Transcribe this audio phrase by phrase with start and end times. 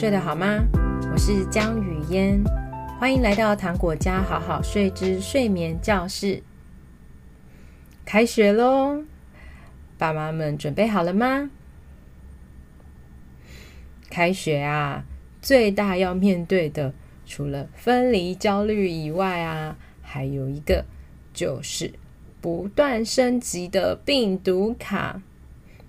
[0.00, 0.66] 睡得好吗？
[1.12, 2.42] 我是江雨嫣，
[2.98, 6.42] 欢迎来到糖果家好好睡之睡眠教室。
[8.06, 9.04] 开学喽，
[9.98, 11.50] 爸妈们准备好了吗？
[14.08, 15.04] 开学啊，
[15.42, 16.94] 最大要面对的，
[17.26, 20.86] 除了分离焦虑以外啊，还有一个
[21.34, 21.92] 就是
[22.40, 25.20] 不断升级的病毒卡。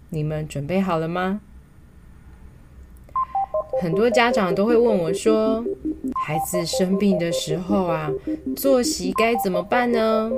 [0.10, 1.40] 你们准备好了吗？
[3.82, 5.66] 很多家长都会问我说
[6.24, 8.12] ：“孩子生病的时候啊，
[8.56, 10.32] 作息该怎么办呢？”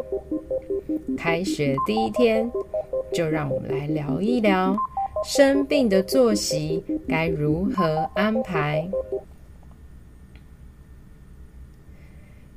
[1.17, 2.49] 开学第一天，
[3.13, 4.77] 就让我们来聊一聊
[5.25, 8.89] 生病的作息该如何安排。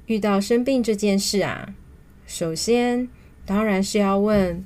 [0.06, 1.74] 遇到生病这件事啊，
[2.28, 3.08] 首先
[3.44, 4.64] 当然是要问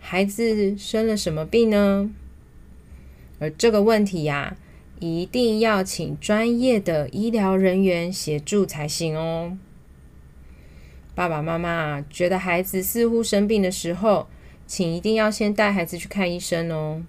[0.00, 2.10] 孩子生了什么病呢？
[3.38, 4.56] 而这个问题呀，
[5.00, 9.56] 一定要请专业的医疗人员协助才行哦。
[11.14, 14.28] 爸爸妈妈觉得孩子似乎生病的时候，
[14.66, 17.04] 请一定要先带孩子去看医生哦。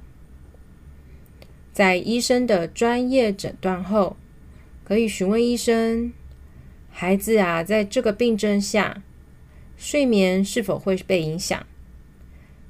[1.72, 4.18] 在医生的专业诊断后，
[4.84, 6.12] 可以询问医生：
[6.90, 9.04] 孩子啊，在这个病症下，
[9.78, 11.66] 睡眠是否会被影响？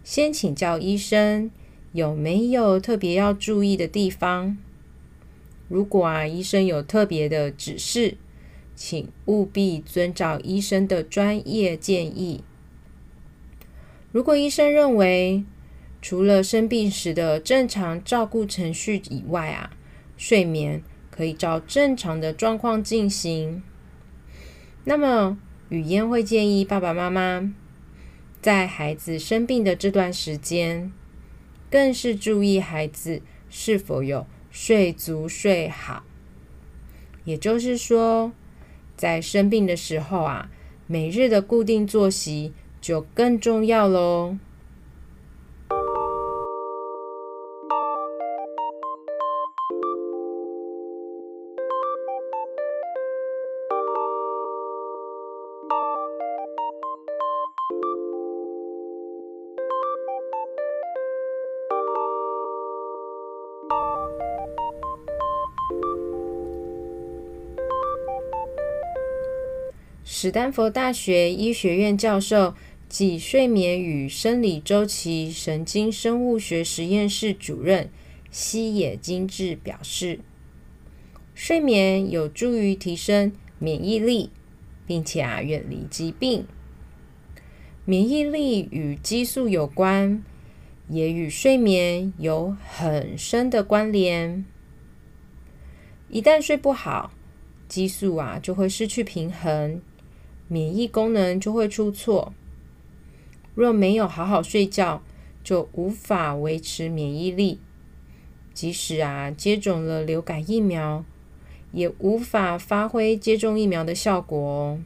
[0.03, 1.49] 先请教医生
[1.93, 4.57] 有没有特别要注意的地方。
[5.69, 8.17] 如果啊，医生有特别的指示，
[8.75, 12.43] 请务必遵照医生的专业建议。
[14.11, 15.43] 如果医生认为
[16.01, 19.69] 除了生病时的正常照顾程序以外啊，
[20.17, 20.81] 睡眠
[21.11, 23.61] 可以照正常的状况进行，
[24.85, 25.37] 那么
[25.69, 27.53] 雨嫣会建议爸爸妈妈
[28.41, 30.91] 在孩子生病的这段时间，
[31.69, 34.25] 更是注意孩子是否有。
[34.51, 36.03] 睡足睡好，
[37.23, 38.31] 也就是说，
[38.97, 40.49] 在生病的时候啊，
[40.87, 44.37] 每日的固定作息就更重要喽。
[70.11, 72.55] 史丹佛大学医学院教授
[72.89, 77.91] 及睡眠与生理周期神经生物学实验室主任
[78.31, 80.19] 西野精治表示，
[81.35, 84.31] 睡眠有助于提升免疫力，
[84.87, 86.47] 并且啊远离疾病。
[87.85, 90.23] 免疫力与激素有关，
[90.87, 94.43] 也与睡眠有很深的关联。
[96.09, 97.13] 一旦睡不好，
[97.67, 99.79] 激素啊就会失去平衡。
[100.49, 102.33] 免疫功能就会出错。
[103.55, 105.01] 若没有好好睡觉，
[105.41, 107.59] 就无法维持免疫力。
[108.53, 111.05] 即使啊接种了流感疫苗，
[111.71, 114.79] 也无法发挥接种疫苗的效果哦。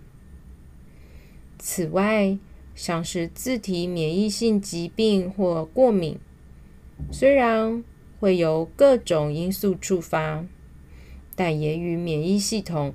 [1.57, 2.38] 此外，
[2.75, 6.19] 像是自体免疫性疾病或过敏，
[7.12, 7.84] 虽然
[8.19, 10.45] 会由各种因素触发，
[11.35, 12.94] 但也与免疫系统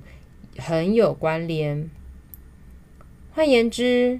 [0.57, 1.89] 很有关联。
[3.39, 4.19] 换言之，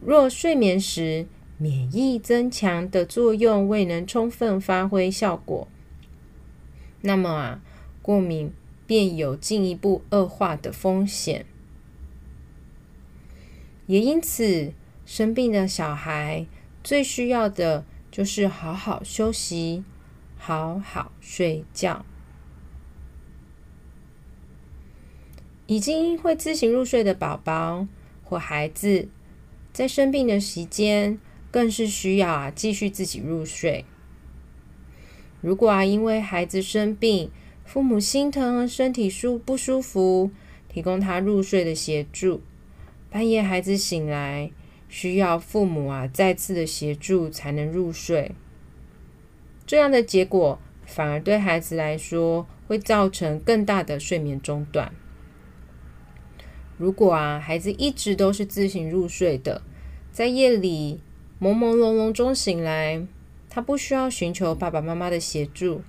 [0.00, 1.26] 若睡眠时
[1.58, 5.66] 免疫增强的作用未能充分发挥效果，
[7.00, 7.60] 那么啊，
[8.00, 8.52] 过敏
[8.86, 11.44] 便有进一步恶化的风险。
[13.86, 14.72] 也因此，
[15.04, 16.46] 生病的小孩
[16.84, 19.82] 最需要的就是好好休息，
[20.36, 22.06] 好好睡觉。
[25.66, 27.88] 已经会自行入睡的宝宝。
[28.28, 29.08] 或孩子
[29.72, 31.18] 在生病的时间，
[31.52, 33.84] 更是需要啊继续自己入睡。
[35.40, 37.30] 如果啊因为孩子生病，
[37.64, 40.32] 父母心疼身体舒不舒服，
[40.68, 42.42] 提供他入睡的协助，
[43.10, 44.50] 半夜孩子醒来，
[44.88, 48.32] 需要父母啊再次的协助才能入睡，
[49.64, 54.92] 这样的结果反而对孩子来说会造成更大的睡眠中断。
[56.78, 59.62] 如果啊，孩子一直都是自行入睡的，
[60.12, 61.00] 在夜里
[61.40, 63.06] 朦朦胧胧中醒来，
[63.48, 65.80] 他不需要寻求爸爸妈妈的协助，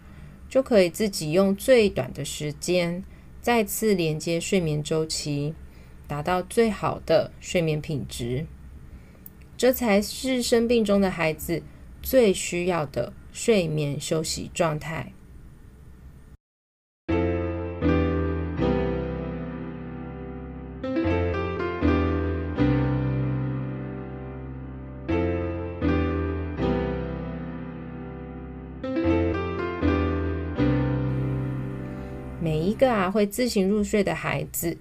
[0.48, 3.04] 就可以自己用最短的时间
[3.42, 5.54] 再次连接睡眠周期，
[6.08, 8.46] 达到最好的睡眠品质。
[9.58, 11.64] 这才是生病中的孩子
[12.02, 15.12] 最需要的睡眠休息状态。
[32.68, 34.78] 一个啊会自行入睡的孩子，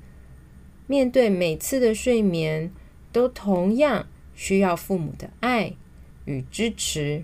[0.89, 2.73] 面对每次的睡眠，
[3.13, 5.77] 都同样需要父母的爱
[6.25, 7.23] 与支持。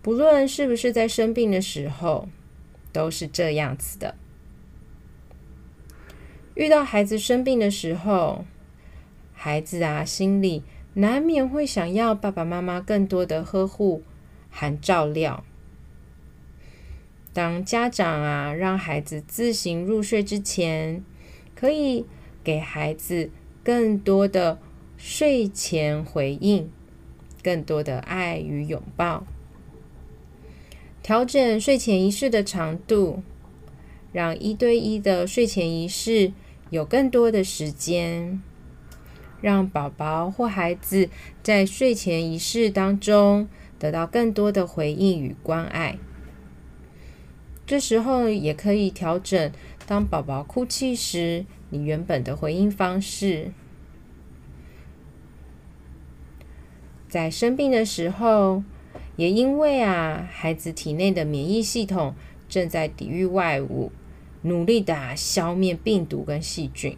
[0.00, 2.28] 不论是不是在生病的时候，
[2.92, 4.14] 都是这样子的。
[6.54, 8.44] 遇到孩子生病的时候，
[9.32, 10.62] 孩子啊心里
[10.94, 14.04] 难免会想要爸爸妈妈更多的呵护
[14.48, 15.44] 和照料。
[17.34, 21.02] 当家长啊让孩子自行入睡之前，
[21.54, 22.04] 可以
[22.44, 23.30] 给孩子
[23.64, 24.58] 更多的
[24.98, 26.70] 睡前回应，
[27.42, 29.24] 更多的爱与拥抱，
[31.02, 33.22] 调整睡前仪式的长度，
[34.12, 36.32] 让一对一的睡前仪式
[36.68, 38.42] 有更多的时间，
[39.40, 41.08] 让宝宝或孩子
[41.42, 43.48] 在睡前仪式当中
[43.78, 45.98] 得到更多的回应与关爱。
[47.64, 49.50] 这时候也可以调整，
[49.86, 53.52] 当宝宝哭泣时，你原本的回应方式。
[57.08, 58.62] 在生病的时候，
[59.16, 62.14] 也因为啊，孩子体内的免疫系统
[62.48, 63.92] 正在抵御外物，
[64.42, 66.96] 努力的消灭病毒跟细菌。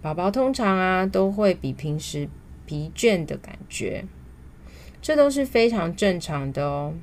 [0.00, 2.28] 宝宝通常啊，都会比平时
[2.64, 4.04] 疲倦的感觉，
[5.02, 6.94] 这都是非常正常的哦。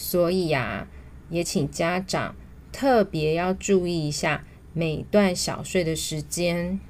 [0.00, 0.88] 所以呀，
[1.28, 2.34] 也请家长
[2.72, 6.80] 特别要注意一下每段小睡的时间，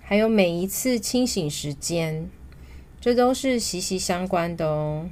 [0.00, 2.30] 还有每一次清醒时间，
[3.00, 5.10] 这都是息息相关的哦。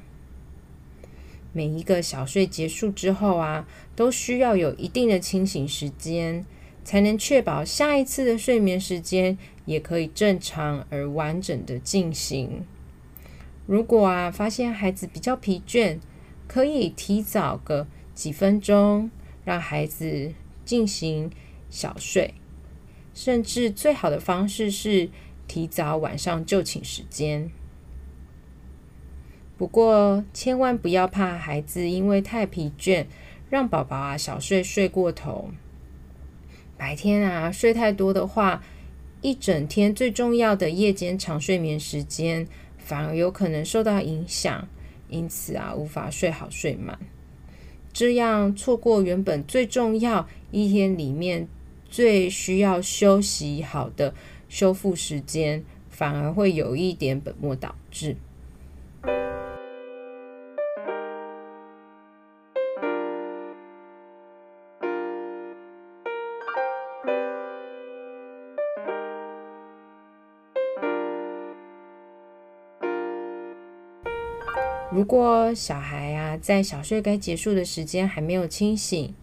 [1.52, 3.66] 每一个小睡结束之后啊，
[3.96, 6.46] 都需要有一定的清醒时间，
[6.84, 12.64] 才能确保下一次的睡眠时间也可以正常而完整的进行。
[13.66, 15.98] 如果啊，发现孩子比较疲倦，
[16.46, 19.10] 可以提早个几分钟，
[19.44, 20.32] 让孩子
[20.64, 21.30] 进行
[21.70, 22.34] 小睡，
[23.14, 25.08] 甚至最好的方式是
[25.46, 27.50] 提早晚上就寝时间。
[29.56, 33.06] 不过，千万不要怕孩子因为太疲倦，
[33.48, 35.50] 让宝宝啊小睡睡过头。
[36.76, 38.62] 白天啊睡太多的话，
[39.20, 44.66] 一整天最重要的夜间长睡眠时间反而有可能受到影响。
[45.12, 46.99] 因此啊，无法睡好睡满，
[47.93, 51.47] 这样错过原本最重要一天里面
[51.88, 54.14] 最需要休息好的
[54.49, 58.17] 修复时间，反而会有一点本末倒置。
[74.94, 79.14] 如果小孩啊在小睡该结束的时间还没有清醒，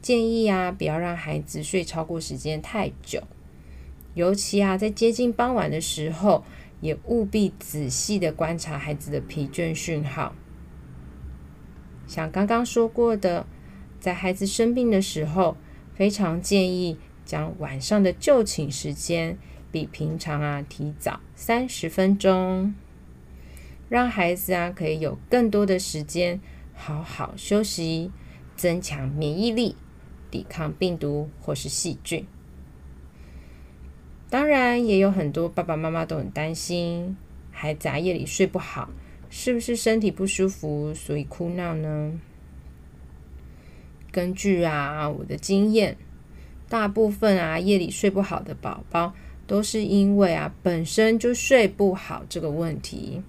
[0.00, 3.24] 建议啊不要让孩子睡超过时间太久，
[4.14, 6.44] 尤其啊在接近傍晚的时候，
[6.80, 10.32] 也务必仔细的观察孩子的疲倦讯号。
[12.06, 13.46] 像刚刚说过的，
[13.98, 15.56] 在孩子生病的时候，
[15.92, 19.36] 非常建议将晚上的就寝时间
[19.72, 22.74] 比平常啊提早三十分钟。
[23.88, 26.40] 让孩子啊可以有更多的时间
[26.74, 28.10] 好好休息，
[28.56, 29.76] 增强免疫力，
[30.30, 32.26] 抵抗病毒或是细菌。
[34.30, 37.16] 当然，也有很多爸爸妈妈都很担心
[37.52, 38.90] 孩子啊夜里睡不好，
[39.30, 42.18] 是不是身体不舒服所以哭闹呢？
[44.10, 45.96] 根据啊我的经验，
[46.68, 49.14] 大部分啊夜里睡不好的宝宝
[49.46, 53.22] 都是因为啊本身就睡不好这个问题。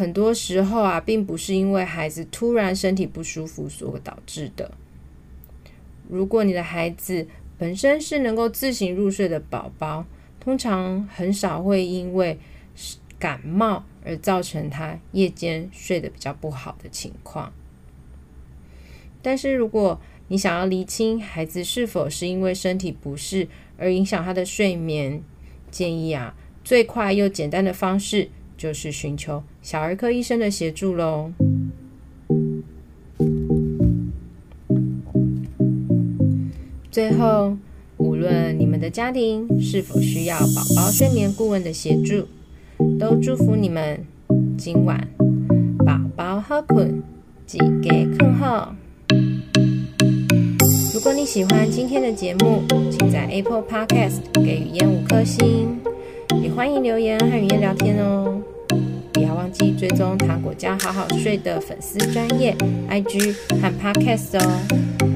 [0.00, 4.72] 很多时候啊，并不是因为孩子突然身体不舒服所导致的。
[6.08, 7.28] 如果你的孩子
[7.58, 10.06] 本身是能够自行入睡的宝宝，
[10.40, 12.38] 通常很少会因为
[13.18, 17.52] 感冒而造成他夜间睡得比较不好的情况。
[19.20, 25.22] 但是如果你想要厘清孩子是否是因为身体不适而影响他的睡眠，
[25.70, 28.30] 建议啊，最快又简单的方式。
[28.60, 31.32] 就是寻求小儿科医生的协助喽。
[36.90, 37.56] 最后，
[37.96, 42.26] 无论你们的家庭是否需要宝宝睡眠顾问的协助，
[42.98, 44.04] 都祝福你们
[44.58, 45.08] 今晚
[45.78, 47.02] 宝宝好困，
[47.46, 48.76] 自己困好。
[50.92, 55.80] 如果你喜欢今天的节目，请在 Apple Podcast 给语嫣五颗星，
[56.42, 58.42] 也欢迎留言和语音聊天哦。
[59.12, 62.56] 不要忘记追踪糖果酱好好睡的粉丝专业
[62.88, 65.09] IG 和 Podcast 哦。